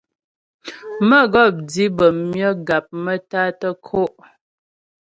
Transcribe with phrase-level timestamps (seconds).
[1.07, 4.11] Mə́gɔp di bəm myə gap maə́tá tə́ kǒ'.